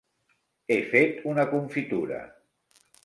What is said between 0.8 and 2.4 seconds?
fet una confitura!